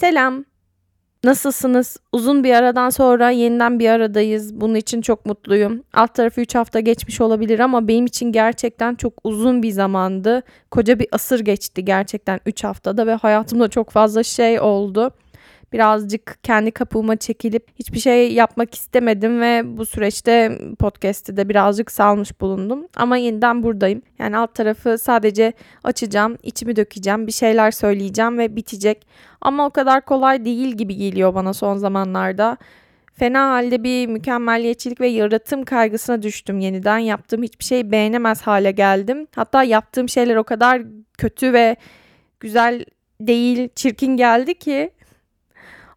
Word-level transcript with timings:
Selam. 0.00 0.44
Nasılsınız? 1.24 1.96
Uzun 2.12 2.44
bir 2.44 2.54
aradan 2.54 2.90
sonra 2.90 3.30
yeniden 3.30 3.78
bir 3.78 3.88
aradayız. 3.88 4.60
Bunun 4.60 4.74
için 4.74 5.00
çok 5.00 5.26
mutluyum. 5.26 5.82
Alt 5.92 6.14
tarafı 6.14 6.40
3 6.40 6.54
hafta 6.54 6.80
geçmiş 6.80 7.20
olabilir 7.20 7.58
ama 7.58 7.88
benim 7.88 8.06
için 8.06 8.32
gerçekten 8.32 8.94
çok 8.94 9.12
uzun 9.24 9.62
bir 9.62 9.70
zamandı. 9.70 10.42
Koca 10.70 10.98
bir 10.98 11.08
asır 11.12 11.40
geçti 11.40 11.84
gerçekten 11.84 12.40
3 12.46 12.64
haftada 12.64 13.06
ve 13.06 13.14
hayatımda 13.14 13.68
çok 13.68 13.90
fazla 13.90 14.22
şey 14.22 14.60
oldu 14.60 15.10
birazcık 15.72 16.38
kendi 16.42 16.70
kapıma 16.70 17.16
çekilip 17.16 17.68
hiçbir 17.78 17.98
şey 17.98 18.32
yapmak 18.32 18.74
istemedim 18.74 19.40
ve 19.40 19.62
bu 19.64 19.86
süreçte 19.86 20.58
podcast'i 20.78 21.36
de 21.36 21.48
birazcık 21.48 21.90
salmış 21.90 22.40
bulundum. 22.40 22.86
Ama 22.96 23.16
yeniden 23.16 23.62
buradayım. 23.62 24.02
Yani 24.18 24.36
alt 24.36 24.54
tarafı 24.54 24.98
sadece 24.98 25.52
açacağım, 25.84 26.36
içimi 26.42 26.76
dökeceğim, 26.76 27.26
bir 27.26 27.32
şeyler 27.32 27.70
söyleyeceğim 27.70 28.38
ve 28.38 28.56
bitecek. 28.56 29.06
Ama 29.40 29.66
o 29.66 29.70
kadar 29.70 30.04
kolay 30.04 30.44
değil 30.44 30.74
gibi 30.74 30.96
geliyor 30.96 31.34
bana 31.34 31.52
son 31.52 31.76
zamanlarda. 31.76 32.56
Fena 33.14 33.50
halde 33.50 33.84
bir 33.84 34.06
mükemmelliyetçilik 34.06 35.00
ve 35.00 35.08
yaratım 35.08 35.64
kaygısına 35.64 36.22
düştüm 36.22 36.58
yeniden. 36.58 36.98
Yaptığım 36.98 37.42
hiçbir 37.42 37.64
şeyi 37.64 37.90
beğenemez 37.92 38.42
hale 38.42 38.70
geldim. 38.70 39.26
Hatta 39.34 39.62
yaptığım 39.62 40.08
şeyler 40.08 40.36
o 40.36 40.44
kadar 40.44 40.82
kötü 41.18 41.52
ve 41.52 41.76
güzel 42.40 42.84
değil, 43.20 43.68
çirkin 43.74 44.16
geldi 44.16 44.54
ki 44.58 44.90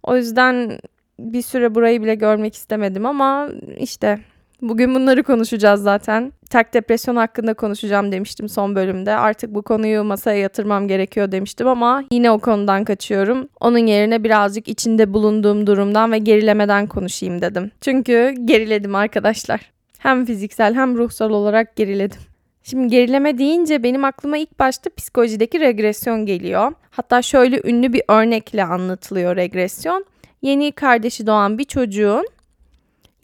o 0.03 0.15
yüzden 0.15 0.79
bir 1.19 1.41
süre 1.41 1.75
burayı 1.75 2.03
bile 2.03 2.15
görmek 2.15 2.55
istemedim 2.55 3.05
ama 3.05 3.49
işte 3.77 4.19
bugün 4.61 4.95
bunları 4.95 5.23
konuşacağız 5.23 5.83
zaten. 5.83 6.33
Tak 6.49 6.73
depresyon 6.73 7.15
hakkında 7.15 7.53
konuşacağım 7.53 8.11
demiştim 8.11 8.49
son 8.49 8.75
bölümde. 8.75 9.15
Artık 9.15 9.55
bu 9.55 9.61
konuyu 9.61 10.03
masaya 10.03 10.39
yatırmam 10.39 10.87
gerekiyor 10.87 11.31
demiştim 11.31 11.67
ama 11.67 12.03
yine 12.11 12.31
o 12.31 12.39
konudan 12.39 12.83
kaçıyorum. 12.83 13.47
Onun 13.59 13.77
yerine 13.77 14.23
birazcık 14.23 14.67
içinde 14.67 15.13
bulunduğum 15.13 15.67
durumdan 15.67 16.11
ve 16.11 16.17
gerilemeden 16.17 16.87
konuşayım 16.87 17.41
dedim. 17.41 17.71
Çünkü 17.81 18.33
geriledim 18.45 18.95
arkadaşlar. 18.95 19.73
Hem 19.99 20.25
fiziksel 20.25 20.73
hem 20.73 20.97
ruhsal 20.97 21.29
olarak 21.29 21.75
geriledim. 21.75 22.19
Şimdi 22.63 22.87
gerileme 22.87 23.37
deyince 23.37 23.83
benim 23.83 24.05
aklıma 24.05 24.37
ilk 24.37 24.59
başta 24.59 24.89
psikolojideki 24.97 25.59
regresyon 25.59 26.25
geliyor. 26.25 26.71
Hatta 26.91 27.21
şöyle 27.21 27.61
ünlü 27.63 27.93
bir 27.93 28.03
örnekle 28.07 28.63
anlatılıyor 28.63 29.35
regresyon. 29.35 30.05
Yeni 30.41 30.71
kardeşi 30.71 31.27
doğan 31.27 31.57
bir 31.57 31.63
çocuğun 31.63 32.27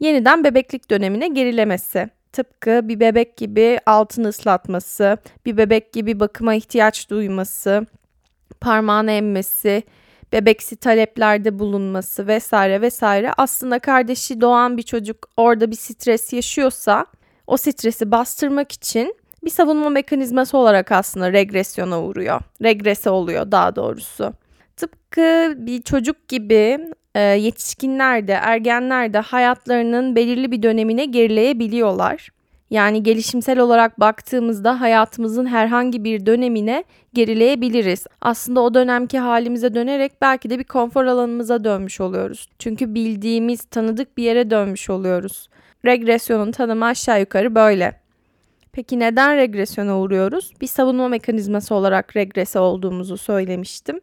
yeniden 0.00 0.44
bebeklik 0.44 0.90
dönemine 0.90 1.28
gerilemesi. 1.28 2.10
Tıpkı 2.32 2.80
bir 2.82 3.00
bebek 3.00 3.36
gibi 3.36 3.80
altını 3.86 4.28
ıslatması, 4.28 5.18
bir 5.46 5.56
bebek 5.56 5.92
gibi 5.92 6.20
bakıma 6.20 6.54
ihtiyaç 6.54 7.10
duyması, 7.10 7.86
parmağını 8.60 9.10
emmesi, 9.10 9.82
bebeksi 10.32 10.76
taleplerde 10.76 11.58
bulunması 11.58 12.26
vesaire 12.26 12.80
vesaire. 12.80 13.32
Aslında 13.36 13.78
kardeşi 13.78 14.40
doğan 14.40 14.76
bir 14.76 14.82
çocuk 14.82 15.28
orada 15.36 15.70
bir 15.70 15.76
stres 15.76 16.32
yaşıyorsa 16.32 17.06
o 17.46 17.56
stresi 17.56 18.10
bastırmak 18.10 18.72
için 18.72 19.19
bir 19.44 19.50
savunma 19.50 19.88
mekanizması 19.88 20.58
olarak 20.58 20.92
aslında 20.92 21.32
regresyona 21.32 22.02
uğruyor. 22.02 22.40
Regrese 22.62 23.10
oluyor 23.10 23.50
daha 23.52 23.76
doğrusu. 23.76 24.32
Tıpkı 24.76 25.54
bir 25.56 25.82
çocuk 25.82 26.28
gibi 26.28 26.78
e, 27.14 27.20
yetişkinler 27.20 28.28
de 28.28 28.32
ergenler 28.32 29.12
de 29.12 29.18
hayatlarının 29.18 30.16
belirli 30.16 30.52
bir 30.52 30.62
dönemine 30.62 31.04
gerileyebiliyorlar. 31.04 32.28
Yani 32.70 33.02
gelişimsel 33.02 33.58
olarak 33.58 34.00
baktığımızda 34.00 34.80
hayatımızın 34.80 35.46
herhangi 35.46 36.04
bir 36.04 36.26
dönemine 36.26 36.84
gerileyebiliriz. 37.14 38.06
Aslında 38.20 38.60
o 38.60 38.74
dönemki 38.74 39.18
halimize 39.18 39.74
dönerek 39.74 40.12
belki 40.22 40.50
de 40.50 40.58
bir 40.58 40.64
konfor 40.64 41.04
alanımıza 41.04 41.64
dönmüş 41.64 42.00
oluyoruz. 42.00 42.48
Çünkü 42.58 42.94
bildiğimiz, 42.94 43.64
tanıdık 43.64 44.16
bir 44.16 44.22
yere 44.22 44.50
dönmüş 44.50 44.90
oluyoruz. 44.90 45.48
Regresyonun 45.84 46.52
tanımı 46.52 46.84
aşağı 46.84 47.20
yukarı 47.20 47.54
böyle. 47.54 48.00
Peki 48.72 48.98
neden 48.98 49.36
regresyona 49.36 50.00
uğruyoruz? 50.00 50.52
Bir 50.60 50.66
savunma 50.66 51.08
mekanizması 51.08 51.74
olarak 51.74 52.16
regrese 52.16 52.58
olduğumuzu 52.58 53.16
söylemiştim. 53.16 54.00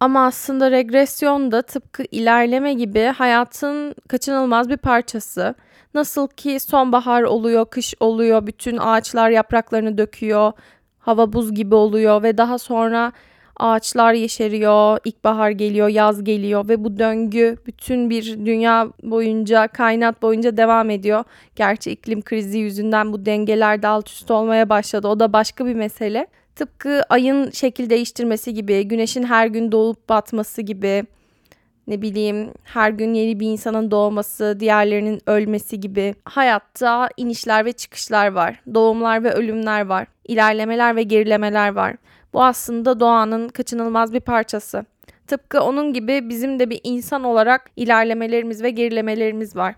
Ama 0.00 0.26
aslında 0.26 0.70
regresyon 0.70 1.52
da 1.52 1.62
tıpkı 1.62 2.04
ilerleme 2.10 2.74
gibi 2.74 3.00
hayatın 3.00 3.94
kaçınılmaz 4.08 4.68
bir 4.68 4.76
parçası. 4.76 5.54
Nasıl 5.94 6.28
ki 6.28 6.60
sonbahar 6.60 7.22
oluyor, 7.22 7.66
kış 7.70 7.94
oluyor, 8.00 8.46
bütün 8.46 8.76
ağaçlar 8.76 9.30
yapraklarını 9.30 9.98
döküyor, 9.98 10.52
hava 10.98 11.32
buz 11.32 11.54
gibi 11.54 11.74
oluyor 11.74 12.22
ve 12.22 12.38
daha 12.38 12.58
sonra 12.58 13.12
ağaçlar 13.58 14.12
yeşeriyor, 14.12 14.98
ilkbahar 15.04 15.50
geliyor, 15.50 15.88
yaz 15.88 16.24
geliyor 16.24 16.68
ve 16.68 16.84
bu 16.84 16.98
döngü 16.98 17.56
bütün 17.66 18.10
bir 18.10 18.46
dünya 18.46 18.88
boyunca, 19.02 19.68
kainat 19.68 20.22
boyunca 20.22 20.56
devam 20.56 20.90
ediyor. 20.90 21.24
Gerçi 21.56 21.90
iklim 21.90 22.22
krizi 22.22 22.58
yüzünden 22.58 23.12
bu 23.12 23.26
dengeler 23.26 23.82
de 23.82 23.88
alt 23.88 24.08
üst 24.10 24.30
olmaya 24.30 24.68
başladı. 24.68 25.08
O 25.08 25.20
da 25.20 25.32
başka 25.32 25.66
bir 25.66 25.74
mesele. 25.74 26.26
Tıpkı 26.56 27.02
ayın 27.08 27.50
şekil 27.50 27.90
değiştirmesi 27.90 28.54
gibi, 28.54 28.88
güneşin 28.88 29.22
her 29.22 29.46
gün 29.46 29.72
doğup 29.72 30.08
batması 30.08 30.62
gibi, 30.62 31.04
ne 31.88 32.02
bileyim 32.02 32.50
her 32.64 32.90
gün 32.90 33.14
yeni 33.14 33.40
bir 33.40 33.46
insanın 33.46 33.90
doğması, 33.90 34.56
diğerlerinin 34.60 35.20
ölmesi 35.26 35.80
gibi 35.80 36.14
hayatta 36.24 37.08
inişler 37.16 37.64
ve 37.64 37.72
çıkışlar 37.72 38.32
var. 38.32 38.60
Doğumlar 38.74 39.24
ve 39.24 39.32
ölümler 39.32 39.86
var. 39.86 40.06
ilerlemeler 40.28 40.96
ve 40.96 41.02
gerilemeler 41.02 41.72
var. 41.72 41.96
Bu 42.32 42.44
aslında 42.44 43.00
doğanın 43.00 43.48
kaçınılmaz 43.48 44.12
bir 44.12 44.20
parçası. 44.20 44.84
Tıpkı 45.26 45.60
onun 45.60 45.92
gibi 45.92 46.28
bizim 46.28 46.58
de 46.58 46.70
bir 46.70 46.80
insan 46.84 47.24
olarak 47.24 47.70
ilerlemelerimiz 47.76 48.62
ve 48.62 48.70
gerilemelerimiz 48.70 49.56
var. 49.56 49.74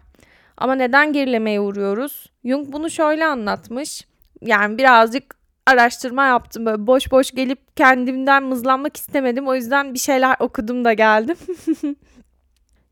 Ama 0.56 0.74
neden 0.74 1.12
gerilemeye 1.12 1.60
uğruyoruz? 1.60 2.26
Jung 2.44 2.72
bunu 2.72 2.90
şöyle 2.90 3.26
anlatmış. 3.26 4.06
Yani 4.40 4.78
birazcık 4.78 5.34
araştırma 5.66 6.24
yaptım. 6.24 6.66
Böyle 6.66 6.86
boş 6.86 7.12
boş 7.12 7.30
gelip 7.30 7.76
kendimden 7.76 8.42
mızlanmak 8.42 8.96
istemedim. 8.96 9.48
O 9.48 9.54
yüzden 9.54 9.94
bir 9.94 9.98
şeyler 9.98 10.36
okudum 10.40 10.84
da 10.84 10.92
geldim. 10.92 11.36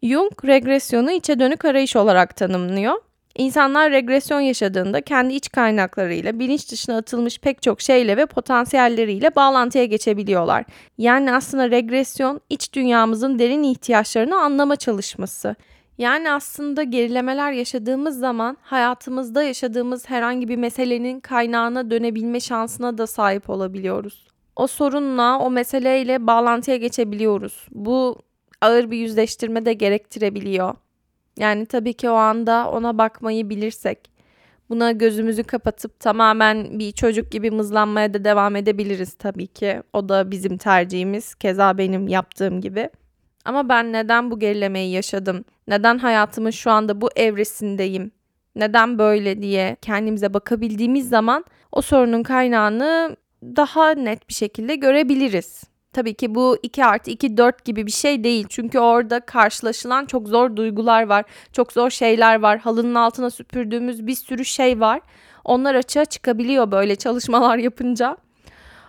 Jung 0.02 0.44
regresyonu 0.44 1.10
içe 1.12 1.38
dönük 1.38 1.64
arayış 1.64 1.96
olarak 1.96 2.36
tanımlıyor. 2.36 2.94
İnsanlar 3.34 3.92
regresyon 3.92 4.40
yaşadığında 4.40 5.00
kendi 5.00 5.34
iç 5.34 5.52
kaynaklarıyla, 5.52 6.38
bilinç 6.38 6.72
dışına 6.72 6.96
atılmış 6.96 7.38
pek 7.38 7.62
çok 7.62 7.80
şeyle 7.80 8.16
ve 8.16 8.26
potansiyelleriyle 8.26 9.36
bağlantıya 9.36 9.84
geçebiliyorlar. 9.84 10.64
Yani 10.98 11.32
aslında 11.32 11.70
regresyon 11.70 12.40
iç 12.50 12.72
dünyamızın 12.72 13.38
derin 13.38 13.62
ihtiyaçlarını 13.62 14.40
anlama 14.40 14.76
çalışması. 14.76 15.56
Yani 15.98 16.30
aslında 16.30 16.82
gerilemeler 16.82 17.52
yaşadığımız 17.52 18.18
zaman 18.18 18.56
hayatımızda 18.62 19.42
yaşadığımız 19.42 20.10
herhangi 20.10 20.48
bir 20.48 20.56
meselenin 20.56 21.20
kaynağına 21.20 21.90
dönebilme 21.90 22.40
şansına 22.40 22.98
da 22.98 23.06
sahip 23.06 23.50
olabiliyoruz. 23.50 24.26
O 24.56 24.66
sorunla, 24.66 25.38
o 25.38 25.50
meseleyle 25.50 26.26
bağlantıya 26.26 26.76
geçebiliyoruz. 26.76 27.66
Bu 27.70 28.18
ağır 28.60 28.90
bir 28.90 28.98
yüzleştirme 28.98 29.64
de 29.64 29.72
gerektirebiliyor. 29.72 30.74
Yani 31.38 31.66
tabii 31.66 31.92
ki 31.92 32.10
o 32.10 32.14
anda 32.14 32.70
ona 32.70 32.98
bakmayı 32.98 33.50
bilirsek, 33.50 34.10
buna 34.70 34.92
gözümüzü 34.92 35.42
kapatıp 35.42 36.00
tamamen 36.00 36.78
bir 36.78 36.92
çocuk 36.92 37.32
gibi 37.32 37.50
mızlanmaya 37.50 38.14
da 38.14 38.24
devam 38.24 38.56
edebiliriz 38.56 39.14
tabii 39.14 39.46
ki. 39.46 39.82
O 39.92 40.08
da 40.08 40.30
bizim 40.30 40.58
tercihimiz. 40.58 41.34
Keza 41.34 41.78
benim 41.78 42.08
yaptığım 42.08 42.60
gibi. 42.60 42.90
Ama 43.44 43.68
ben 43.68 43.92
neden 43.92 44.30
bu 44.30 44.38
gerilemeyi 44.38 44.92
yaşadım? 44.92 45.44
Neden 45.68 45.98
hayatımın 45.98 46.50
şu 46.50 46.70
anda 46.70 47.00
bu 47.00 47.10
evresindeyim? 47.16 48.10
Neden 48.56 48.98
böyle 48.98 49.42
diye 49.42 49.76
kendimize 49.82 50.34
bakabildiğimiz 50.34 51.08
zaman 51.08 51.44
o 51.72 51.82
sorunun 51.82 52.22
kaynağını 52.22 53.16
daha 53.42 53.90
net 53.90 54.28
bir 54.28 54.34
şekilde 54.34 54.76
görebiliriz. 54.76 55.64
Tabii 55.98 56.14
ki 56.14 56.34
bu 56.34 56.58
2 56.62 56.84
artı 56.84 57.10
2 57.10 57.36
4 57.36 57.64
gibi 57.64 57.86
bir 57.86 57.90
şey 57.92 58.24
değil. 58.24 58.46
Çünkü 58.48 58.78
orada 58.78 59.20
karşılaşılan 59.20 60.06
çok 60.06 60.28
zor 60.28 60.56
duygular 60.56 61.02
var. 61.02 61.24
Çok 61.52 61.72
zor 61.72 61.90
şeyler 61.90 62.40
var. 62.40 62.58
Halının 62.58 62.94
altına 62.94 63.30
süpürdüğümüz 63.30 64.06
bir 64.06 64.14
sürü 64.14 64.44
şey 64.44 64.80
var. 64.80 65.00
Onlar 65.44 65.74
açığa 65.74 66.04
çıkabiliyor 66.04 66.70
böyle 66.70 66.96
çalışmalar 66.96 67.58
yapınca. 67.58 68.16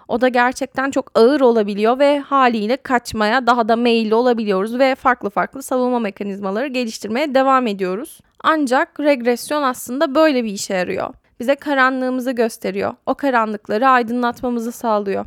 O 0.08 0.22
da 0.22 0.28
gerçekten 0.28 0.92
çok 0.92 1.12
ağır 1.16 1.42
olabiliyor 1.42 2.00
ve 2.00 2.20
haliyle 2.20 2.78
kaçmaya 2.78 3.48
daha 3.48 3.70
da 3.70 3.76
meyilli 3.76 4.16
olabiliyoruz 4.16 4.80
ve 4.80 4.96
farklı 4.96 5.30
farklı 5.30 5.64
savunma 5.64 6.00
mekanizmaları 6.00 6.68
geliştirmeye 6.68 7.36
devam 7.36 7.68
ediyoruz. 7.68 8.20
Ancak 8.44 9.00
regresyon 9.00 9.64
aslında 9.64 10.16
böyle 10.16 10.44
bir 10.44 10.52
işe 10.52 10.74
yarıyor. 10.74 11.14
Bize 11.40 11.56
karanlığımızı 11.56 12.32
gösteriyor. 12.32 12.94
O 13.06 13.16
karanlıkları 13.16 13.88
aydınlatmamızı 13.88 14.72
sağlıyor. 14.72 15.26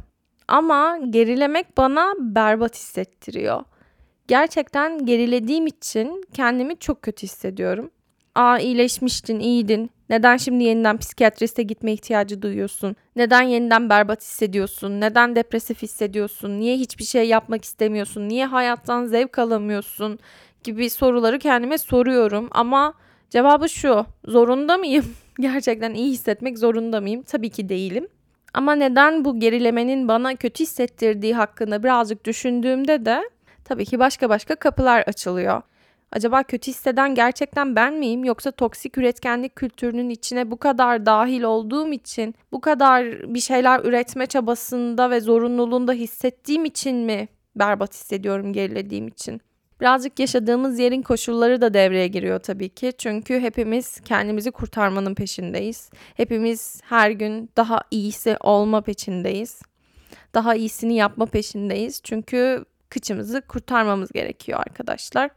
Ama 0.52 0.99
gerilemek 1.10 1.76
bana 1.76 2.14
berbat 2.19 2.76
hissettiriyor. 2.76 3.64
Gerçekten 4.28 5.06
gerilediğim 5.06 5.66
için 5.66 6.25
kendimi 6.34 6.76
çok 6.78 7.02
kötü 7.02 7.22
hissediyorum. 7.22 7.90
Aa 8.34 8.58
iyileşmiştin, 8.58 9.40
iyiydin. 9.40 9.90
Neden 10.08 10.37
şimdi 10.37 10.64
yeniden 10.64 10.99
psikiyatriste 10.99 11.62
gitme 11.62 11.93
ihtiyacı 11.93 12.43
duyuyorsun? 12.43 12.96
Neden 13.16 13.43
yeniden 13.43 13.90
berbat 13.90 14.20
hissediyorsun? 14.22 15.00
Neden 15.00 15.37
depresif 15.37 15.82
hissediyorsun? 15.82 16.60
Niye 16.60 16.76
hiçbir 16.76 17.05
şey 17.05 17.28
yapmak 17.28 17.64
istemiyorsun? 17.64 18.28
Niye 18.28 18.46
hayattan 18.46 19.05
zevk 19.05 19.38
alamıyorsun? 19.38 20.19
Gibi 20.64 20.90
soruları 20.90 21.38
kendime 21.38 21.78
soruyorum 21.78 22.48
ama 22.50 22.94
cevabı 23.31 23.69
şu. 23.69 24.06
Zorunda 24.25 24.76
mıyım? 24.76 25.05
Gerçekten 25.40 25.94
iyi 25.94 26.10
hissetmek 26.10 26.58
zorunda 26.58 27.00
mıyım? 27.00 27.22
Tabii 27.22 27.50
ki 27.50 27.69
değilim. 27.69 28.08
Ama 28.54 28.75
neden 28.75 29.25
bu 29.25 29.40
gerilemenin 29.40 30.08
bana 30.08 30.34
kötü 30.34 30.62
hissettirdiği 30.62 31.34
hakkında 31.34 31.82
birazcık 31.82 32.25
düşündüğümde 32.25 33.04
de 33.04 33.31
tabii 33.64 33.84
ki 33.84 33.99
başka 33.99 34.28
başka 34.28 34.54
kapılar 34.54 35.00
açılıyor. 35.00 35.62
Acaba 36.12 36.43
kötü 36.43 36.70
hisseden 36.70 37.14
gerçekten 37.14 37.76
ben 37.76 37.94
miyim 37.94 38.25
yoksa 38.25 38.50
toksik 38.50 38.99
üretkenlik 38.99 39.56
kültürünün 39.56 40.10
içine 40.10 40.50
bu 40.50 40.56
kadar 40.56 41.06
dahil 41.06 41.43
olduğum 41.43 41.93
için, 41.93 42.34
bu 42.52 42.60
kadar 42.60 43.04
bir 43.34 43.40
şeyler 43.40 43.81
üretme 43.84 44.26
çabasında 44.26 45.10
ve 45.10 45.20
zorunluluğunda 45.20 45.93
hissettiğim 45.93 46.64
için 46.64 46.96
mi 46.96 47.28
berbat 47.56 47.94
hissediyorum 47.94 48.52
gerilediğim 48.52 49.08
için? 49.08 49.40
Birazcık 49.82 50.19
yaşadığımız 50.19 50.79
yerin 50.79 51.02
koşulları 51.02 51.61
da 51.61 51.75
devreye 51.75 52.08
giriyor 52.08 52.40
tabii 52.40 52.69
ki. 52.69 52.93
Çünkü 52.99 53.40
hepimiz 53.40 54.00
kendimizi 54.00 54.50
kurtarmanın 54.50 55.14
peşindeyiz. 55.14 55.90
Hepimiz 56.14 56.81
her 56.84 57.11
gün 57.11 57.50
daha 57.56 57.81
iyisi 57.90 58.37
olma 58.40 58.81
peşindeyiz. 58.81 59.62
Daha 60.34 60.55
iyisini 60.55 60.94
yapma 60.94 61.26
peşindeyiz. 61.26 62.00
Çünkü 62.02 62.64
kıçımızı 62.88 63.43
kurtarmamız 63.49 64.12
gerekiyor 64.12 64.58
arkadaşlar. 64.67 65.31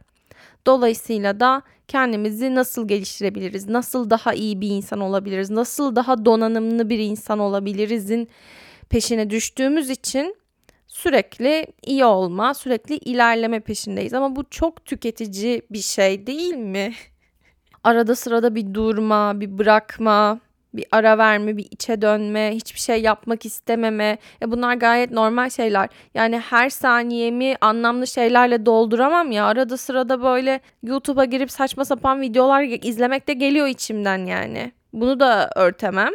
Dolayısıyla 0.66 1.40
da 1.40 1.62
kendimizi 1.88 2.54
nasıl 2.54 2.88
geliştirebiliriz? 2.88 3.68
Nasıl 3.68 4.10
daha 4.10 4.34
iyi 4.34 4.60
bir 4.60 4.70
insan 4.70 5.00
olabiliriz? 5.00 5.50
Nasıl 5.50 5.96
daha 5.96 6.24
donanımlı 6.24 6.90
bir 6.90 6.98
insan 6.98 7.38
olabilirizin 7.38 8.28
peşine 8.88 9.30
düştüğümüz 9.30 9.90
için 9.90 10.36
sürekli 10.96 11.66
iyi 11.86 12.04
olma, 12.04 12.54
sürekli 12.54 12.96
ilerleme 12.96 13.60
peşindeyiz. 13.60 14.14
Ama 14.14 14.36
bu 14.36 14.44
çok 14.50 14.84
tüketici 14.84 15.62
bir 15.70 15.82
şey 15.82 16.26
değil 16.26 16.54
mi? 16.54 16.92
Arada 17.84 18.16
sırada 18.16 18.54
bir 18.54 18.74
durma, 18.74 19.40
bir 19.40 19.58
bırakma, 19.58 20.40
bir 20.74 20.86
ara 20.92 21.18
verme, 21.18 21.56
bir 21.56 21.66
içe 21.70 22.02
dönme, 22.02 22.50
hiçbir 22.54 22.80
şey 22.80 23.02
yapmak 23.02 23.46
istememe. 23.46 24.18
Ya 24.40 24.50
bunlar 24.50 24.74
gayet 24.74 25.10
normal 25.10 25.50
şeyler. 25.50 25.88
Yani 26.14 26.38
her 26.38 26.70
saniyemi 26.70 27.56
anlamlı 27.60 28.06
şeylerle 28.06 28.66
dolduramam 28.66 29.30
ya. 29.30 29.46
Arada 29.46 29.76
sırada 29.76 30.22
böyle 30.22 30.60
YouTube'a 30.82 31.24
girip 31.24 31.50
saçma 31.50 31.84
sapan 31.84 32.20
videolar 32.20 32.62
izlemek 32.62 33.28
de 33.28 33.32
geliyor 33.32 33.66
içimden 33.66 34.26
yani. 34.26 34.72
Bunu 34.92 35.20
da 35.20 35.50
örtemem. 35.56 36.12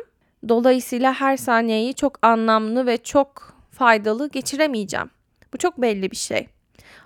Dolayısıyla 0.50 1.14
her 1.14 1.38
saniyeyi 1.38 1.94
çok 1.94 2.26
anlamlı 2.26 2.86
ve 2.86 2.98
çok 2.98 3.61
faydalı 3.82 4.30
geçiremeyeceğim. 4.30 5.10
Bu 5.54 5.58
çok 5.58 5.82
belli 5.82 6.12
bir 6.12 6.18
şey. 6.18 6.48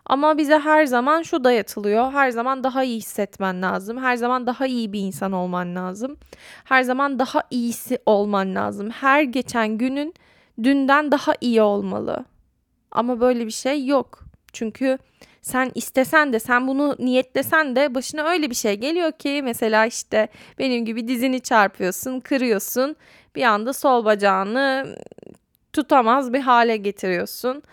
Ama 0.05 0.37
bize 0.37 0.59
her 0.59 0.85
zaman 0.85 1.21
şu 1.21 1.43
dayatılıyor. 1.43 2.11
Her 2.11 2.31
zaman 2.31 2.63
daha 2.63 2.83
iyi 2.83 2.97
hissetmen 2.97 3.61
lazım. 3.61 3.97
Her 3.97 4.15
zaman 4.15 4.47
daha 4.47 4.67
iyi 4.67 4.93
bir 4.93 4.99
insan 4.99 5.31
olman 5.31 5.75
lazım. 5.75 6.17
Her 6.63 6.83
zaman 6.83 7.19
daha 7.19 7.43
iyisi 7.49 7.99
olman 8.05 8.55
lazım. 8.55 8.89
Her 8.89 9.23
geçen 9.23 9.77
günün 9.77 10.13
dünden 10.63 11.11
daha 11.11 11.33
iyi 11.41 11.61
olmalı. 11.61 12.25
Ama 12.91 13.19
böyle 13.19 13.45
bir 13.45 13.51
şey 13.51 13.85
yok. 13.85 14.23
Çünkü 14.53 14.97
sen 15.41 15.71
istesen 15.75 16.33
de 16.33 16.39
sen 16.39 16.67
bunu 16.67 16.95
niyetlesen 16.99 17.75
de 17.75 17.95
başına 17.95 18.23
öyle 18.23 18.49
bir 18.49 18.55
şey 18.55 18.75
geliyor 18.75 19.11
ki 19.11 19.41
mesela 19.43 19.85
işte 19.85 20.27
benim 20.59 20.85
gibi 20.85 21.07
dizini 21.07 21.41
çarpıyorsun, 21.41 22.19
kırıyorsun. 22.19 22.95
Bir 23.35 23.43
anda 23.43 23.73
sol 23.73 24.05
bacağını 24.05 24.95
tutamaz 25.75 26.33
bir 26.33 26.39
hale 26.39 26.77
getiriyorsun 26.77 27.63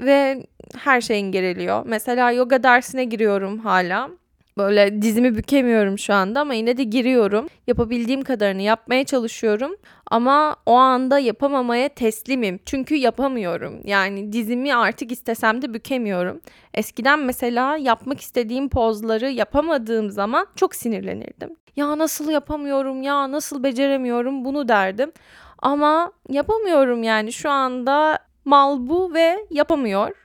ve 0.00 0.46
her 0.78 1.00
şeyin 1.00 1.32
geriliyor. 1.32 1.82
Mesela 1.86 2.30
yoga 2.30 2.62
dersine 2.62 3.04
giriyorum 3.04 3.58
hala. 3.58 4.10
Böyle 4.58 5.02
dizimi 5.02 5.36
bükemiyorum 5.36 5.98
şu 5.98 6.14
anda 6.14 6.40
ama 6.40 6.54
yine 6.54 6.76
de 6.76 6.84
giriyorum. 6.84 7.48
Yapabildiğim 7.66 8.22
kadarını 8.22 8.62
yapmaya 8.62 9.04
çalışıyorum. 9.04 9.76
Ama 10.10 10.56
o 10.66 10.74
anda 10.74 11.18
yapamamaya 11.18 11.88
teslimim. 11.88 12.60
Çünkü 12.66 12.94
yapamıyorum. 12.94 13.80
Yani 13.84 14.32
dizimi 14.32 14.74
artık 14.74 15.12
istesem 15.12 15.62
de 15.62 15.74
bükemiyorum. 15.74 16.40
Eskiden 16.74 17.18
mesela 17.18 17.76
yapmak 17.76 18.20
istediğim 18.20 18.68
pozları 18.68 19.30
yapamadığım 19.30 20.10
zaman 20.10 20.46
çok 20.56 20.74
sinirlenirdim. 20.74 21.56
Ya 21.76 21.98
nasıl 21.98 22.30
yapamıyorum 22.30 23.02
ya 23.02 23.30
nasıl 23.30 23.62
beceremiyorum 23.62 24.44
bunu 24.44 24.68
derdim. 24.68 25.12
Ama 25.64 26.12
yapamıyorum 26.28 27.02
yani 27.02 27.32
şu 27.32 27.50
anda 27.50 28.18
mal 28.44 28.86
bu 28.86 29.14
ve 29.14 29.46
yapamıyor. 29.50 30.16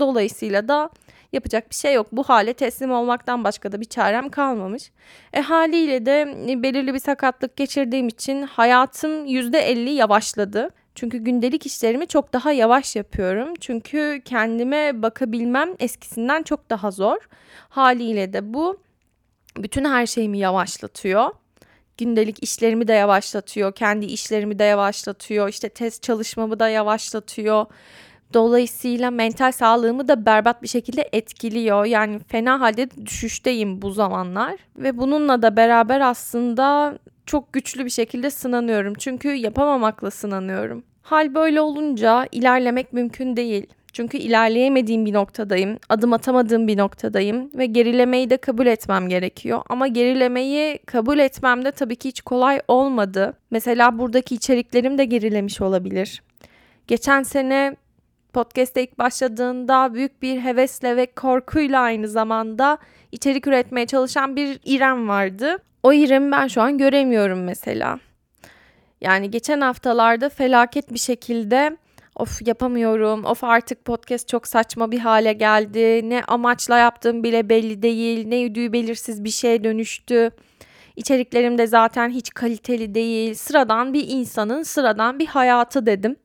Dolayısıyla 0.00 0.68
da 0.68 0.90
yapacak 1.32 1.70
bir 1.70 1.74
şey 1.74 1.94
yok. 1.94 2.06
Bu 2.12 2.22
hale 2.22 2.54
teslim 2.54 2.92
olmaktan 2.92 3.44
başka 3.44 3.72
da 3.72 3.80
bir 3.80 3.84
çarem 3.84 4.28
kalmamış. 4.28 4.90
E 5.32 5.40
haliyle 5.40 6.06
de 6.06 6.34
belirli 6.62 6.94
bir 6.94 6.98
sakatlık 6.98 7.56
geçirdiğim 7.56 8.08
için 8.08 8.42
hayatım 8.42 9.26
%50 9.26 9.90
yavaşladı. 9.90 10.70
Çünkü 10.94 11.18
gündelik 11.18 11.66
işlerimi 11.66 12.06
çok 12.06 12.32
daha 12.32 12.52
yavaş 12.52 12.96
yapıyorum. 12.96 13.54
Çünkü 13.60 14.22
kendime 14.24 15.02
bakabilmem 15.02 15.68
eskisinden 15.78 16.42
çok 16.42 16.70
daha 16.70 16.90
zor. 16.90 17.28
Haliyle 17.68 18.32
de 18.32 18.54
bu 18.54 18.80
bütün 19.56 19.84
her 19.84 20.06
şeyimi 20.06 20.38
yavaşlatıyor 20.38 21.30
gündelik 21.98 22.42
işlerimi 22.42 22.88
de 22.88 22.92
yavaşlatıyor, 22.92 23.72
kendi 23.72 24.06
işlerimi 24.06 24.58
de 24.58 24.64
yavaşlatıyor, 24.64 25.48
işte 25.48 25.68
test 25.68 26.02
çalışmamı 26.02 26.60
da 26.60 26.68
yavaşlatıyor. 26.68 27.66
Dolayısıyla 28.34 29.10
mental 29.10 29.52
sağlığımı 29.52 30.08
da 30.08 30.26
berbat 30.26 30.62
bir 30.62 30.68
şekilde 30.68 31.08
etkiliyor. 31.12 31.84
Yani 31.84 32.18
fena 32.18 32.60
halde 32.60 32.90
düşüşteyim 33.06 33.82
bu 33.82 33.90
zamanlar 33.90 34.56
ve 34.76 34.98
bununla 34.98 35.42
da 35.42 35.56
beraber 35.56 36.00
aslında 36.00 36.98
çok 37.26 37.52
güçlü 37.52 37.84
bir 37.84 37.90
şekilde 37.90 38.30
sınanıyorum. 38.30 38.94
Çünkü 38.94 39.28
yapamamakla 39.28 40.10
sınanıyorum. 40.10 40.84
Hal 41.06 41.34
böyle 41.34 41.60
olunca 41.60 42.26
ilerlemek 42.32 42.92
mümkün 42.92 43.36
değil. 43.36 43.66
Çünkü 43.92 44.16
ilerleyemediğim 44.16 45.06
bir 45.06 45.12
noktadayım, 45.12 45.78
adım 45.88 46.12
atamadığım 46.12 46.68
bir 46.68 46.76
noktadayım 46.76 47.50
ve 47.54 47.66
gerilemeyi 47.66 48.30
de 48.30 48.36
kabul 48.36 48.66
etmem 48.66 49.08
gerekiyor. 49.08 49.62
Ama 49.68 49.86
gerilemeyi 49.88 50.78
kabul 50.78 51.18
etmem 51.18 51.64
de 51.64 51.70
tabii 51.70 51.96
ki 51.96 52.08
hiç 52.08 52.20
kolay 52.20 52.60
olmadı. 52.68 53.32
Mesela 53.50 53.98
buradaki 53.98 54.34
içeriklerim 54.34 54.98
de 54.98 55.04
gerilemiş 55.04 55.60
olabilir. 55.60 56.22
Geçen 56.86 57.22
sene 57.22 57.76
podcast'te 58.32 58.82
ilk 58.82 58.98
başladığında 58.98 59.94
büyük 59.94 60.22
bir 60.22 60.40
hevesle 60.40 60.96
ve 60.96 61.06
korkuyla 61.06 61.80
aynı 61.80 62.08
zamanda 62.08 62.78
içerik 63.12 63.46
üretmeye 63.46 63.86
çalışan 63.86 64.36
bir 64.36 64.60
İrem 64.64 65.08
vardı. 65.08 65.56
O 65.82 65.92
İrem'i 65.92 66.32
ben 66.32 66.46
şu 66.46 66.62
an 66.62 66.78
göremiyorum 66.78 67.44
mesela. 67.44 67.98
Yani 69.00 69.30
geçen 69.30 69.60
haftalarda 69.60 70.28
felaket 70.28 70.92
bir 70.92 70.98
şekilde 70.98 71.76
of 72.16 72.46
yapamıyorum, 72.46 73.24
of 73.24 73.44
artık 73.44 73.84
podcast 73.84 74.28
çok 74.28 74.46
saçma 74.46 74.90
bir 74.90 74.98
hale 74.98 75.32
geldi, 75.32 76.10
ne 76.10 76.22
amaçla 76.28 76.78
yaptığım 76.78 77.22
bile 77.22 77.48
belli 77.48 77.82
değil, 77.82 78.28
ne 78.28 78.36
yürüdüğü 78.36 78.72
belirsiz 78.72 79.24
bir 79.24 79.30
şeye 79.30 79.64
dönüştü. 79.64 80.30
İçeriklerim 80.96 81.58
de 81.58 81.66
zaten 81.66 82.10
hiç 82.10 82.30
kaliteli 82.30 82.94
değil, 82.94 83.34
sıradan 83.34 83.94
bir 83.94 84.04
insanın 84.08 84.62
sıradan 84.62 85.18
bir 85.18 85.26
hayatı 85.26 85.86
dedim. 85.86 86.16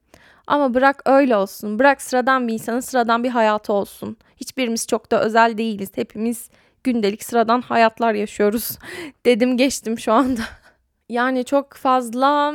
Ama 0.47 0.73
bırak 0.73 1.01
öyle 1.05 1.35
olsun, 1.35 1.79
bırak 1.79 2.01
sıradan 2.01 2.47
bir 2.47 2.53
insanın 2.53 2.79
sıradan 2.79 3.23
bir 3.23 3.29
hayatı 3.29 3.73
olsun. 3.73 4.17
Hiçbirimiz 4.37 4.87
çok 4.87 5.11
da 5.11 5.23
özel 5.23 5.57
değiliz, 5.57 5.91
hepimiz 5.95 6.49
gündelik 6.83 7.23
sıradan 7.23 7.61
hayatlar 7.61 8.13
yaşıyoruz 8.13 8.77
dedim 9.25 9.57
geçtim 9.57 9.99
şu 9.99 10.13
anda. 10.13 10.41
Yani 11.11 11.45
çok 11.45 11.73
fazla 11.73 12.53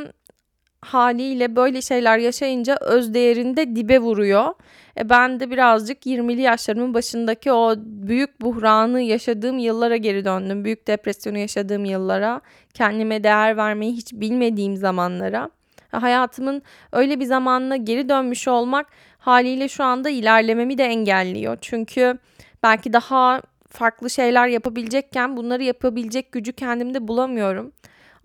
haliyle 0.80 1.56
böyle 1.56 1.82
şeyler 1.82 2.18
yaşayınca 2.18 2.76
öz 2.76 3.14
değerinde 3.14 3.76
dibe 3.76 3.98
vuruyor. 3.98 4.54
E 4.98 5.08
ben 5.08 5.40
de 5.40 5.50
birazcık 5.50 6.06
20'li 6.06 6.40
yaşlarımın 6.40 6.94
başındaki 6.94 7.52
o 7.52 7.74
büyük 7.78 8.40
buhranı 8.40 9.00
yaşadığım 9.00 9.58
yıllara 9.58 9.96
geri 9.96 10.24
döndüm. 10.24 10.64
Büyük 10.64 10.86
depresyonu 10.86 11.38
yaşadığım 11.38 11.84
yıllara, 11.84 12.40
kendime 12.74 13.24
değer 13.24 13.56
vermeyi 13.56 13.92
hiç 13.92 14.12
bilmediğim 14.12 14.76
zamanlara. 14.76 15.50
Hayatımın 15.90 16.62
öyle 16.92 17.20
bir 17.20 17.24
zamanına 17.24 17.76
geri 17.76 18.08
dönmüş 18.08 18.48
olmak 18.48 18.86
haliyle 19.18 19.68
şu 19.68 19.84
anda 19.84 20.10
ilerlememi 20.10 20.78
de 20.78 20.84
engelliyor. 20.84 21.58
Çünkü 21.60 22.18
belki 22.62 22.92
daha 22.92 23.42
farklı 23.68 24.10
şeyler 24.10 24.48
yapabilecekken 24.48 25.36
bunları 25.36 25.62
yapabilecek 25.62 26.32
gücü 26.32 26.52
kendimde 26.52 27.08
bulamıyorum. 27.08 27.72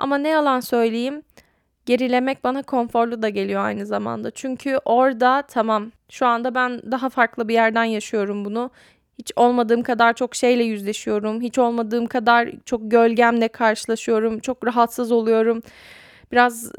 Ama 0.02 0.18
ne 0.18 0.30
yalan 0.30 0.60
söyleyeyim 0.60 1.24
gerilemek 1.86 2.44
bana 2.44 2.64
konforlu 2.64 3.22
da 3.22 3.30
geliyor 3.30 3.66
aynı 3.66 3.86
zamanda. 3.86 4.32
Çünkü 4.32 4.78
orada 4.86 5.42
tamam 5.42 5.92
şu 6.10 6.26
anda 6.26 6.56
ben 6.56 6.82
daha 6.92 7.10
farklı 7.10 7.48
bir 7.48 7.54
yerden 7.54 7.84
yaşıyorum 7.84 8.46
bunu. 8.46 8.72
Hiç 9.20 9.32
olmadığım 9.36 9.84
kadar 9.84 10.14
çok 10.14 10.36
şeyle 10.36 10.64
yüzleşiyorum. 10.64 11.42
Hiç 11.42 11.60
olmadığım 11.60 12.08
kadar 12.08 12.50
çok 12.66 12.92
gölgemle 12.92 13.48
karşılaşıyorum. 13.48 14.40
Çok 14.40 14.66
rahatsız 14.68 15.12
oluyorum. 15.12 15.62
Biraz 16.32 16.66
e, 16.66 16.72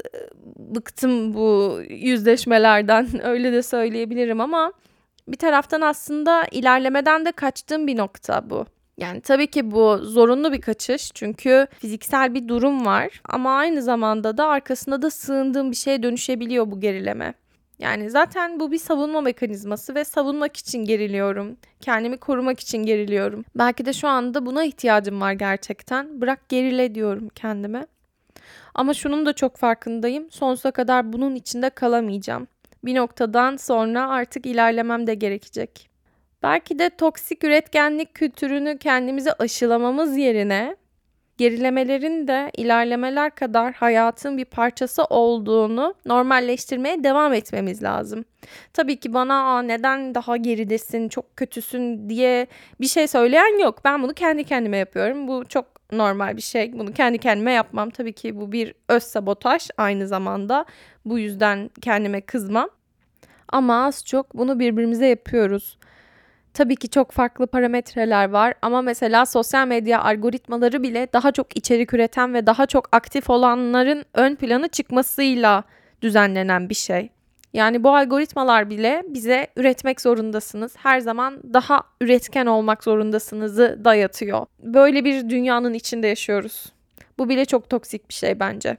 bıktım 0.75 1.33
bu 1.33 1.79
yüzleşmelerden 1.89 3.07
öyle 3.23 3.53
de 3.53 3.63
söyleyebilirim 3.63 4.41
ama 4.41 4.73
bir 5.27 5.37
taraftan 5.37 5.81
aslında 5.81 6.45
ilerlemeden 6.51 7.25
de 7.25 7.31
kaçtığım 7.31 7.87
bir 7.87 7.97
nokta 7.97 8.49
bu. 8.49 8.65
Yani 8.97 9.21
tabii 9.21 9.47
ki 9.47 9.71
bu 9.71 9.97
zorunlu 9.97 10.53
bir 10.53 10.61
kaçış 10.61 11.11
çünkü 11.13 11.67
fiziksel 11.79 12.33
bir 12.33 12.47
durum 12.47 12.85
var 12.85 13.21
ama 13.29 13.55
aynı 13.55 13.81
zamanda 13.81 14.37
da 14.37 14.47
arkasında 14.47 15.01
da 15.01 15.09
sığındığım 15.09 15.71
bir 15.71 15.75
şeye 15.75 16.03
dönüşebiliyor 16.03 16.71
bu 16.71 16.79
gerileme. 16.79 17.33
Yani 17.79 18.09
zaten 18.09 18.59
bu 18.59 18.71
bir 18.71 18.77
savunma 18.77 19.21
mekanizması 19.21 19.95
ve 19.95 20.03
savunmak 20.03 20.57
için 20.57 20.85
geriliyorum. 20.85 21.57
Kendimi 21.81 22.17
korumak 22.17 22.59
için 22.59 22.77
geriliyorum. 22.77 23.45
Belki 23.55 23.85
de 23.85 23.93
şu 23.93 24.07
anda 24.07 24.45
buna 24.45 24.63
ihtiyacım 24.63 25.21
var 25.21 25.33
gerçekten. 25.33 26.21
Bırak 26.21 26.49
gerile 26.49 26.95
diyorum 26.95 27.29
kendime. 27.29 27.87
Ama 28.75 28.93
şunun 28.93 29.25
da 29.25 29.33
çok 29.33 29.57
farkındayım. 29.57 30.31
Sonsuza 30.31 30.71
kadar 30.71 31.13
bunun 31.13 31.35
içinde 31.35 31.69
kalamayacağım. 31.69 32.47
Bir 32.85 32.95
noktadan 32.95 33.57
sonra 33.57 34.09
artık 34.09 34.45
ilerlemem 34.45 35.07
de 35.07 35.15
gerekecek. 35.15 35.92
Belki 36.43 36.79
de 36.79 36.89
toksik 36.89 37.43
üretkenlik 37.43 38.13
kültürünü 38.13 38.77
kendimize 38.77 39.33
aşılamamız 39.33 40.17
yerine 40.17 40.75
gerilemelerin 41.37 42.27
de 42.27 42.51
ilerlemeler 42.57 43.35
kadar 43.35 43.73
hayatın 43.73 44.37
bir 44.37 44.45
parçası 44.45 45.03
olduğunu 45.03 45.95
normalleştirmeye 46.05 47.03
devam 47.03 47.33
etmemiz 47.33 47.83
lazım. 47.83 48.25
Tabii 48.73 48.99
ki 48.99 49.13
bana 49.13 49.43
Aa, 49.43 49.61
neden 49.61 50.15
daha 50.15 50.37
geridesin, 50.37 51.09
çok 51.09 51.37
kötüsün 51.37 52.09
diye 52.09 52.47
bir 52.81 52.87
şey 52.87 53.07
söyleyen 53.07 53.61
yok. 53.61 53.81
Ben 53.85 54.03
bunu 54.03 54.13
kendi 54.13 54.43
kendime 54.43 54.77
yapıyorum. 54.77 55.27
Bu 55.27 55.45
çok 55.45 55.65
normal 55.91 56.37
bir 56.37 56.41
şey. 56.41 56.73
Bunu 56.73 56.93
kendi 56.93 57.17
kendime 57.17 57.51
yapmam. 57.51 57.89
Tabii 57.89 58.13
ki 58.13 58.39
bu 58.39 58.51
bir 58.51 58.73
öz 58.89 59.03
sabotaj 59.03 59.69
aynı 59.77 60.07
zamanda. 60.07 60.65
Bu 61.05 61.19
yüzden 61.19 61.69
kendime 61.81 62.21
kızmam. 62.21 62.69
Ama 63.47 63.85
az 63.85 64.05
çok 64.05 64.37
bunu 64.37 64.59
birbirimize 64.59 65.07
yapıyoruz. 65.07 65.77
Tabii 66.53 66.75
ki 66.75 66.89
çok 66.89 67.11
farklı 67.11 67.47
parametreler 67.47 68.29
var 68.29 68.53
ama 68.61 68.81
mesela 68.81 69.25
sosyal 69.25 69.67
medya 69.67 70.01
algoritmaları 70.03 70.83
bile 70.83 71.07
daha 71.13 71.31
çok 71.31 71.57
içerik 71.57 71.93
üreten 71.93 72.33
ve 72.33 72.45
daha 72.45 72.65
çok 72.65 72.89
aktif 72.91 73.29
olanların 73.29 74.05
ön 74.13 74.35
plana 74.35 74.67
çıkmasıyla 74.67 75.63
düzenlenen 76.01 76.69
bir 76.69 76.75
şey. 76.75 77.09
Yani 77.53 77.83
bu 77.83 77.95
algoritmalar 77.95 78.69
bile 78.69 79.03
bize 79.07 79.47
üretmek 79.55 80.01
zorundasınız. 80.01 80.75
Her 80.77 80.99
zaman 80.99 81.53
daha 81.53 81.83
üretken 82.01 82.45
olmak 82.45 82.83
zorundasınızı 82.83 83.81
dayatıyor. 83.85 84.45
Böyle 84.59 85.05
bir 85.05 85.29
dünyanın 85.29 85.73
içinde 85.73 86.07
yaşıyoruz. 86.07 86.65
Bu 87.17 87.29
bile 87.29 87.45
çok 87.45 87.69
toksik 87.69 88.09
bir 88.09 88.13
şey 88.13 88.39
bence. 88.39 88.77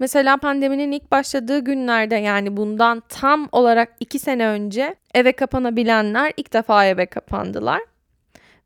Mesela 0.00 0.36
pandeminin 0.36 0.92
ilk 0.92 1.10
başladığı 1.10 1.58
günlerde 1.58 2.14
yani 2.14 2.56
bundan 2.56 3.02
tam 3.08 3.48
olarak 3.52 3.96
iki 4.00 4.18
sene 4.18 4.46
önce 4.46 4.94
eve 5.14 5.32
kapanabilenler 5.32 6.32
ilk 6.36 6.52
defa 6.52 6.86
eve 6.86 7.06
kapandılar. 7.06 7.80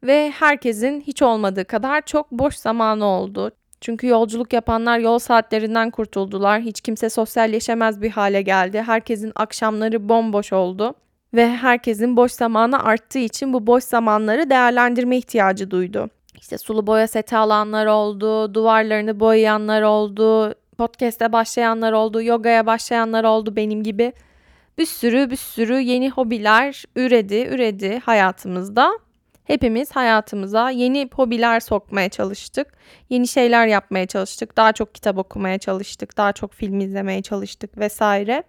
Ve 0.02 0.30
herkesin 0.30 1.00
hiç 1.00 1.22
olmadığı 1.22 1.64
kadar 1.64 2.02
çok 2.02 2.30
boş 2.30 2.56
zamanı 2.56 3.04
oldu. 3.04 3.50
Çünkü 3.80 4.06
yolculuk 4.06 4.52
yapanlar 4.52 4.98
yol 4.98 5.18
saatlerinden 5.18 5.90
kurtuldular. 5.90 6.60
Hiç 6.60 6.80
kimse 6.80 7.10
sosyalleşemez 7.10 8.02
bir 8.02 8.10
hale 8.10 8.42
geldi. 8.42 8.82
Herkesin 8.82 9.32
akşamları 9.34 10.08
bomboş 10.08 10.52
oldu 10.52 10.94
ve 11.34 11.48
herkesin 11.56 12.16
boş 12.16 12.32
zamanı 12.32 12.84
arttığı 12.84 13.18
için 13.18 13.52
bu 13.52 13.66
boş 13.66 13.84
zamanları 13.84 14.50
değerlendirme 14.50 15.16
ihtiyacı 15.16 15.70
duydu. 15.70 16.10
İşte 16.38 16.58
sulu 16.58 16.86
boya 16.86 17.06
seti 17.06 17.36
alanlar 17.36 17.86
oldu, 17.86 18.54
duvarlarını 18.54 19.20
boyayanlar 19.20 19.82
oldu, 19.82 20.54
podcast'e 20.75 21.33
başlayanlar 21.33 21.93
oldu, 21.93 22.23
yogaya 22.23 22.66
başlayanlar 22.66 23.25
oldu 23.25 23.57
benim 23.57 23.83
gibi. 23.83 24.12
Bir 24.78 24.87
sürü 24.87 25.31
bir 25.31 25.37
sürü 25.37 25.81
yeni 25.81 26.11
hobiler 26.11 26.85
üredi, 26.97 27.49
üredi 27.50 27.99
hayatımızda. 27.99 28.99
Hepimiz 29.45 29.97
hayatımıza 29.97 30.71
yeni 30.71 31.09
hobiler 31.14 31.61
sokmaya 31.61 32.09
çalıştık. 32.09 32.73
Yeni 33.11 33.28
şeyler 33.28 33.66
yapmaya 33.66 34.07
çalıştık. 34.07 34.57
Daha 34.57 34.73
çok 34.73 34.95
kitap 34.95 35.19
okumaya 35.19 35.59
çalıştık. 35.59 36.16
Daha 36.16 36.33
çok 36.33 36.52
film 36.52 36.81
izlemeye 36.81 37.23
çalıştık 37.23 37.78
vesaire. 37.78 38.43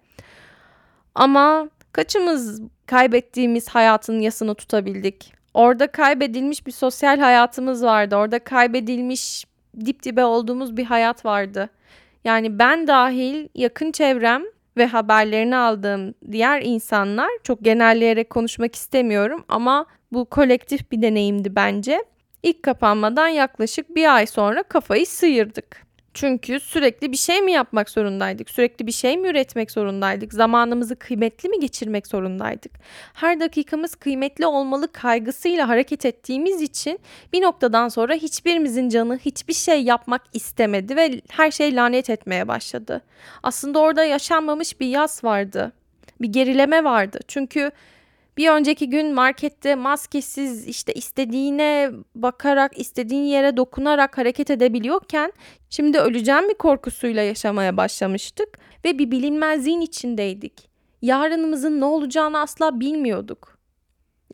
Ama 1.14 1.68
kaçımız 1.92 2.62
kaybettiğimiz 2.86 3.68
hayatın 3.68 4.20
yasını 4.20 4.54
tutabildik? 4.54 5.32
Orada 5.54 5.86
kaybedilmiş 5.86 6.66
bir 6.66 6.72
sosyal 6.72 7.18
hayatımız 7.18 7.82
vardı. 7.82 8.16
Orada 8.16 8.38
kaybedilmiş 8.38 9.44
dip 9.84 10.02
dibe 10.02 10.24
olduğumuz 10.24 10.76
bir 10.76 10.84
hayat 10.84 11.24
vardı. 11.24 11.70
Yani 12.26 12.58
ben 12.58 12.86
dahil 12.86 13.48
yakın 13.54 13.92
çevrem 13.92 14.42
ve 14.76 14.86
haberlerini 14.86 15.56
aldığım 15.56 16.14
diğer 16.32 16.62
insanlar 16.62 17.28
çok 17.44 17.64
genelleyerek 17.64 18.30
konuşmak 18.30 18.74
istemiyorum 18.74 19.44
ama 19.48 19.86
bu 20.12 20.24
kolektif 20.24 20.90
bir 20.92 21.02
deneyimdi 21.02 21.56
bence. 21.56 22.04
İlk 22.42 22.62
kapanmadan 22.62 23.28
yaklaşık 23.28 23.94
bir 23.96 24.14
ay 24.14 24.26
sonra 24.26 24.62
kafayı 24.62 25.06
sıyırdık. 25.06 25.86
Çünkü 26.16 26.60
sürekli 26.60 27.12
bir 27.12 27.16
şey 27.16 27.42
mi 27.42 27.52
yapmak 27.52 27.90
zorundaydık? 27.90 28.50
Sürekli 28.50 28.86
bir 28.86 28.92
şey 28.92 29.16
mi 29.16 29.28
üretmek 29.28 29.70
zorundaydık? 29.70 30.34
Zamanımızı 30.34 30.96
kıymetli 30.96 31.48
mi 31.48 31.60
geçirmek 31.60 32.06
zorundaydık? 32.06 32.72
Her 33.14 33.40
dakikamız 33.40 33.94
kıymetli 33.94 34.46
olmalı 34.46 34.92
kaygısıyla 34.92 35.68
hareket 35.68 36.06
ettiğimiz 36.06 36.62
için 36.62 36.98
bir 37.32 37.42
noktadan 37.42 37.88
sonra 37.88 38.14
hiçbirimizin 38.14 38.88
canı 38.88 39.18
hiçbir 39.18 39.54
şey 39.54 39.82
yapmak 39.82 40.22
istemedi 40.32 40.96
ve 40.96 41.20
her 41.30 41.50
şey 41.50 41.76
lanet 41.76 42.10
etmeye 42.10 42.48
başladı. 42.48 43.02
Aslında 43.42 43.78
orada 43.78 44.04
yaşanmamış 44.04 44.80
bir 44.80 44.86
yaz 44.86 45.24
vardı. 45.24 45.72
Bir 46.20 46.28
gerileme 46.28 46.84
vardı. 46.84 47.18
Çünkü 47.28 47.70
bir 48.36 48.50
önceki 48.50 48.90
gün 48.90 49.14
markette 49.14 49.74
maskesiz 49.74 50.66
işte 50.66 50.92
istediğine 50.94 51.90
bakarak, 52.14 52.78
istediğin 52.78 53.22
yere 53.22 53.56
dokunarak 53.56 54.18
hareket 54.18 54.50
edebiliyorken 54.50 55.32
şimdi 55.70 55.98
öleceğim 55.98 56.48
bir 56.48 56.54
korkusuyla 56.54 57.22
yaşamaya 57.22 57.76
başlamıştık 57.76 58.58
ve 58.84 58.98
bir 58.98 59.10
bilinmezliğin 59.10 59.80
içindeydik. 59.80 60.68
Yarınımızın 61.02 61.80
ne 61.80 61.84
olacağını 61.84 62.38
asla 62.38 62.80
bilmiyorduk. 62.80 63.58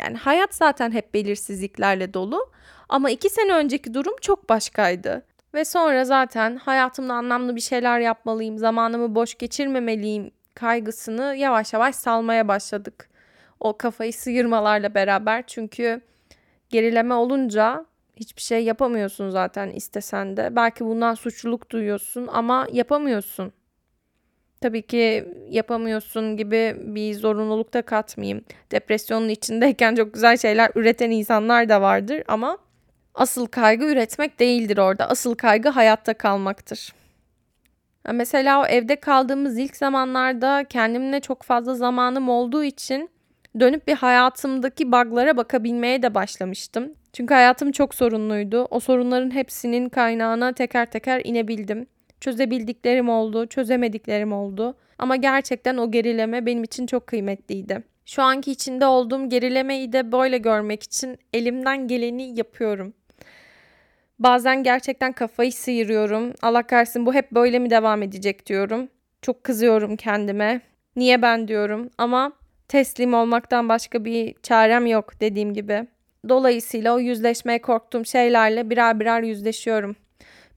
Yani 0.00 0.16
hayat 0.16 0.54
zaten 0.54 0.90
hep 0.90 1.14
belirsizliklerle 1.14 2.14
dolu 2.14 2.52
ama 2.88 3.10
iki 3.10 3.30
sene 3.30 3.54
önceki 3.54 3.94
durum 3.94 4.14
çok 4.20 4.48
başkaydı. 4.48 5.26
Ve 5.54 5.64
sonra 5.64 6.04
zaten 6.04 6.56
hayatımda 6.56 7.14
anlamlı 7.14 7.56
bir 7.56 7.60
şeyler 7.60 8.00
yapmalıyım, 8.00 8.58
zamanımı 8.58 9.14
boş 9.14 9.34
geçirmemeliyim 9.34 10.30
kaygısını 10.54 11.36
yavaş 11.36 11.72
yavaş 11.72 11.94
salmaya 11.94 12.48
başladık 12.48 13.11
o 13.62 13.76
kafayı 13.76 14.12
sıyırmalarla 14.12 14.94
beraber 14.94 15.44
çünkü 15.46 16.00
gerileme 16.70 17.14
olunca 17.14 17.86
hiçbir 18.16 18.42
şey 18.42 18.64
yapamıyorsun 18.64 19.30
zaten 19.30 19.70
istesen 19.70 20.36
de. 20.36 20.56
Belki 20.56 20.84
bundan 20.84 21.14
suçluluk 21.14 21.70
duyuyorsun 21.70 22.28
ama 22.32 22.66
yapamıyorsun. 22.72 23.52
Tabii 24.60 24.82
ki 24.82 25.28
yapamıyorsun 25.48 26.36
gibi 26.36 26.76
bir 26.78 27.14
zorunluluk 27.14 27.74
da 27.74 27.82
katmayayım. 27.82 28.44
Depresyonun 28.70 29.28
içindeyken 29.28 29.94
çok 29.94 30.14
güzel 30.14 30.36
şeyler 30.36 30.70
üreten 30.74 31.10
insanlar 31.10 31.68
da 31.68 31.80
vardır 31.80 32.22
ama 32.28 32.58
asıl 33.14 33.46
kaygı 33.46 33.84
üretmek 33.84 34.40
değildir 34.40 34.78
orada. 34.78 35.08
Asıl 35.08 35.34
kaygı 35.34 35.68
hayatta 35.68 36.14
kalmaktır. 36.14 36.92
Mesela 38.12 38.60
o 38.62 38.66
evde 38.66 38.96
kaldığımız 38.96 39.58
ilk 39.58 39.76
zamanlarda 39.76 40.64
kendimle 40.64 41.20
çok 41.20 41.42
fazla 41.42 41.74
zamanım 41.74 42.28
olduğu 42.28 42.64
için 42.64 43.10
dönüp 43.60 43.88
bir 43.88 43.94
hayatımdaki 43.94 44.92
bug'lara 44.92 45.36
bakabilmeye 45.36 46.02
de 46.02 46.14
başlamıştım. 46.14 46.92
Çünkü 47.12 47.34
hayatım 47.34 47.72
çok 47.72 47.94
sorunluydu. 47.94 48.64
O 48.70 48.80
sorunların 48.80 49.34
hepsinin 49.34 49.88
kaynağına 49.88 50.52
teker 50.52 50.90
teker 50.90 51.20
inebildim. 51.24 51.86
Çözebildiklerim 52.20 53.08
oldu, 53.08 53.46
çözemediklerim 53.46 54.32
oldu. 54.32 54.76
Ama 54.98 55.16
gerçekten 55.16 55.76
o 55.76 55.90
gerileme 55.90 56.46
benim 56.46 56.64
için 56.64 56.86
çok 56.86 57.06
kıymetliydi. 57.06 57.82
Şu 58.06 58.22
anki 58.22 58.50
içinde 58.50 58.86
olduğum 58.86 59.28
gerilemeyi 59.28 59.92
de 59.92 60.12
böyle 60.12 60.38
görmek 60.38 60.82
için 60.82 61.18
elimden 61.32 61.88
geleni 61.88 62.38
yapıyorum. 62.38 62.94
Bazen 64.18 64.62
gerçekten 64.62 65.12
kafayı 65.12 65.52
sıyırıyorum. 65.52 66.32
Allah 66.42 66.62
kahretsin 66.62 67.06
bu 67.06 67.14
hep 67.14 67.32
böyle 67.32 67.58
mi 67.58 67.70
devam 67.70 68.02
edecek 68.02 68.46
diyorum. 68.46 68.88
Çok 69.22 69.44
kızıyorum 69.44 69.96
kendime. 69.96 70.60
Niye 70.96 71.22
ben 71.22 71.48
diyorum 71.48 71.90
ama 71.98 72.32
teslim 72.72 73.14
olmaktan 73.14 73.68
başka 73.68 74.04
bir 74.04 74.34
çarem 74.42 74.86
yok 74.86 75.20
dediğim 75.20 75.54
gibi. 75.54 75.86
Dolayısıyla 76.28 76.94
o 76.94 76.98
yüzleşmeye 76.98 77.60
korktuğum 77.60 78.04
şeylerle 78.04 78.70
birer 78.70 79.00
birer 79.00 79.22
yüzleşiyorum. 79.22 79.96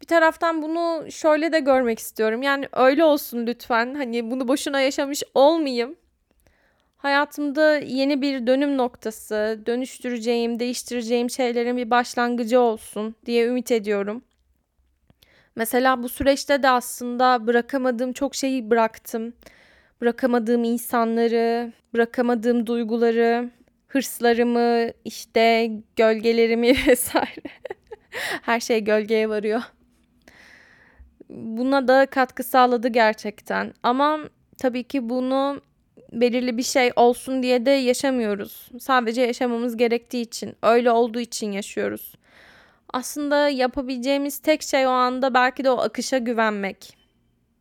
Bir 0.01 0.05
taraftan 0.07 0.62
bunu 0.62 1.12
şöyle 1.12 1.51
de 1.51 1.60
görmek 1.60 2.00
istiyorum. 2.00 2.41
Yani 2.41 2.67
öyle 2.74 3.03
olsun 3.03 3.48
lütfen. 3.48 3.95
Hani 3.95 4.31
bunu 4.31 4.48
boşuna 4.48 4.81
yaşamış 4.81 5.24
olmayayım. 5.34 5.95
hayatımda 6.98 7.77
yeni 7.77 8.22
bir 8.22 8.48
dönüm 8.48 8.77
noktası, 8.77 9.60
dönüştüreceğim, 9.65 10.60
değiştireceğim 10.60 11.29
şeylerin 11.29 11.77
bir 11.77 11.89
başlangıcı 11.89 12.60
olsun 12.60 13.15
diye 13.25 13.48
ümit 13.48 13.72
ediyorum. 13.72 14.24
Mesela 15.55 16.03
bu 16.03 16.10
süreçte 16.10 16.63
de 16.63 16.69
aslında 16.69 17.48
bırakamadığım 17.48 18.13
çok 18.13 18.36
şeyi 18.36 18.69
bıraktım. 18.69 19.34
Bırakamadığım 20.01 20.63
insanları, 20.63 21.73
bırakamadığım 21.93 22.67
duyguları, 22.67 23.49
hırslarımı, 23.87 24.91
işte 25.05 25.71
gölgelerimi 25.95 26.67
vesaire. 26.87 27.49
Her 28.41 28.59
şey 28.59 28.83
gölgeye 28.83 29.29
varıyor. 29.29 29.61
Buna 31.29 31.87
da 31.87 32.05
katkı 32.05 32.43
sağladı 32.43 32.87
gerçekten. 32.87 33.73
Ama 33.83 34.19
tabii 34.57 34.83
ki 34.83 35.09
bunu 35.09 35.61
belirli 36.11 36.57
bir 36.57 36.63
şey 36.63 36.91
olsun 36.95 37.43
diye 37.43 37.65
de 37.65 37.71
yaşamıyoruz. 37.71 38.69
Sadece 38.79 39.21
yaşamamız 39.21 39.77
gerektiği 39.77 40.21
için, 40.21 40.55
öyle 40.63 40.91
olduğu 40.91 41.19
için 41.19 41.51
yaşıyoruz. 41.51 42.15
Aslında 42.93 43.49
yapabileceğimiz 43.49 44.39
tek 44.39 44.61
şey 44.61 44.87
o 44.87 44.89
anda 44.89 45.33
belki 45.33 45.63
de 45.63 45.69
o 45.71 45.77
akışa 45.77 46.17
güvenmek. 46.17 47.04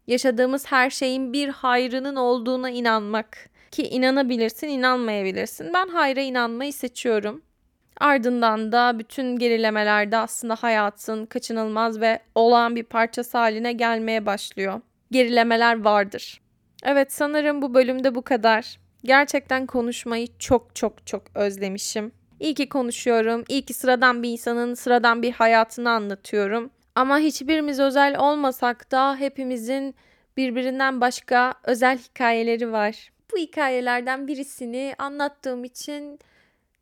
Yaşadığımız 0.06 0.66
her 0.66 0.90
şeyin 0.90 1.32
bir 1.32 1.48
hayrının 1.48 2.16
olduğuna 2.16 2.70
inanmak. 2.70 3.50
Ki 3.70 3.82
inanabilirsin, 3.82 4.68
inanmayabilirsin. 4.68 5.72
Ben 5.74 5.88
hayra 5.88 6.20
inanmayı 6.20 6.72
seçiyorum. 6.72 7.42
Ardından 8.00 8.72
da 8.72 8.98
bütün 8.98 9.36
gerilemelerde 9.36 10.16
aslında 10.16 10.54
hayatın 10.54 11.26
kaçınılmaz 11.26 12.00
ve 12.00 12.18
olağan 12.34 12.76
bir 12.76 12.82
parçası 12.82 13.38
haline 13.38 13.72
gelmeye 13.72 14.26
başlıyor. 14.26 14.80
Gerilemeler 15.10 15.84
vardır. 15.84 16.40
Evet 16.84 17.12
sanırım 17.12 17.62
bu 17.62 17.74
bölümde 17.74 18.14
bu 18.14 18.22
kadar. 18.22 18.78
Gerçekten 19.04 19.66
konuşmayı 19.66 20.28
çok 20.38 20.76
çok 20.76 21.06
çok 21.06 21.22
özlemişim. 21.34 22.12
İyi 22.40 22.54
ki 22.54 22.68
konuşuyorum. 22.68 23.44
İyi 23.48 23.62
ki 23.64 23.74
sıradan 23.74 24.22
bir 24.22 24.28
insanın 24.28 24.74
sıradan 24.74 25.22
bir 25.22 25.32
hayatını 25.32 25.90
anlatıyorum. 25.90 26.70
Ama 26.94 27.18
hiçbirimiz 27.18 27.80
özel 27.80 28.18
olmasak 28.18 28.90
da 28.90 29.16
hepimizin 29.16 29.94
birbirinden 30.36 31.00
başka 31.00 31.54
özel 31.64 31.98
hikayeleri 31.98 32.72
var. 32.72 33.12
Bu 33.32 33.38
hikayelerden 33.38 34.28
birisini 34.28 34.94
anlattığım 34.98 35.64
için 35.64 36.18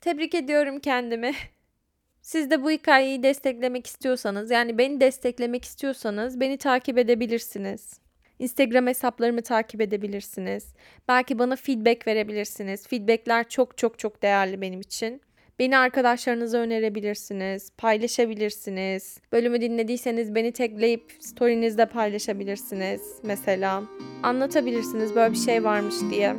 tebrik 0.01 0.35
ediyorum 0.35 0.81
kendimi. 0.81 1.33
Siz 2.23 2.51
de 2.51 2.63
bu 2.63 2.71
hikayeyi 2.71 3.23
desteklemek 3.23 3.87
istiyorsanız, 3.87 4.51
yani 4.51 4.79
beni 4.79 5.01
desteklemek 5.01 5.65
istiyorsanız 5.65 6.41
beni 6.41 6.57
takip 6.57 6.99
edebilirsiniz. 6.99 8.01
Instagram 8.39 8.87
hesaplarımı 8.87 9.43
takip 9.43 9.81
edebilirsiniz. 9.81 10.75
Belki 11.09 11.39
bana 11.39 11.57
feedback 11.57 12.07
verebilirsiniz. 12.07 12.89
Feedbackler 12.89 13.49
çok 13.49 13.79
çok 13.79 13.99
çok 13.99 14.23
değerli 14.23 14.61
benim 14.61 14.81
için. 14.81 15.21
Beni 15.63 15.79
arkadaşlarınıza 15.79 16.59
önerebilirsiniz, 16.59 17.71
paylaşabilirsiniz. 17.79 19.19
Bölümü 19.33 19.61
dinlediyseniz 19.61 20.35
beni 20.35 20.53
tagleyip 20.53 21.13
story'nizde 21.21 21.87
paylaşabilirsiniz 21.87 23.01
mesela. 23.23 23.83
Anlatabilirsiniz 24.23 25.15
böyle 25.15 25.33
bir 25.33 25.39
şey 25.39 25.65
varmış 25.65 25.95
diye. 26.11 26.37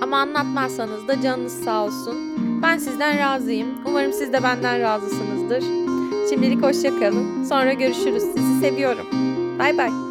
Ama 0.00 0.16
anlatmazsanız 0.16 1.08
da 1.08 1.22
canınız 1.22 1.64
sağ 1.64 1.84
olsun. 1.84 2.16
Ben 2.62 2.78
sizden 2.78 3.18
razıyım. 3.18 3.68
Umarım 3.86 4.12
siz 4.12 4.32
de 4.32 4.42
benden 4.42 4.80
razısınızdır. 4.80 5.64
Şimdilik 6.30 6.62
hoşça 6.62 6.88
kalın. 6.88 7.44
Sonra 7.44 7.72
görüşürüz. 7.72 8.22
Sizi 8.22 8.60
seviyorum. 8.60 9.06
Bay 9.58 9.78
bay. 9.78 10.03